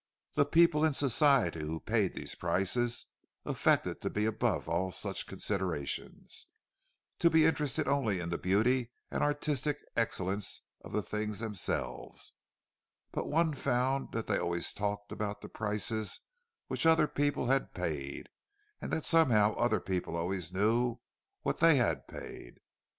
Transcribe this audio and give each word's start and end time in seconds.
The 0.33 0.45
people 0.47 0.83
in 0.83 0.93
Society 0.93 1.59
who 1.59 1.79
paid 1.79 2.15
these 2.15 2.33
prices 2.33 3.05
affected 3.45 4.01
to 4.01 4.09
be 4.09 4.25
above 4.25 4.67
all 4.67 4.89
such 4.89 5.27
considerations, 5.27 6.47
to 7.19 7.29
be 7.29 7.45
interested 7.45 7.87
only 7.87 8.19
in 8.19 8.29
the 8.29 8.39
beauty 8.39 8.89
and 9.11 9.21
artistic 9.23 9.77
excellence 9.95 10.63
of 10.83 10.91
the 10.91 11.03
things 11.03 11.37
themselves; 11.37 12.33
but 13.11 13.29
one 13.29 13.53
found 13.53 14.11
that 14.13 14.25
they 14.25 14.39
always 14.39 14.73
talked 14.73 15.11
about 15.11 15.41
the 15.41 15.49
prices 15.49 16.21
which 16.65 16.87
other 16.87 17.07
people 17.07 17.45
had 17.45 17.75
paid, 17.75 18.27
and 18.81 18.91
that 18.91 19.05
somehow 19.05 19.53
other 19.53 19.79
people 19.79 20.15
always 20.15 20.51
knew 20.51 20.99
what 21.43 21.59
they 21.59 21.75
had 21.75 22.07
paid. 22.07 22.55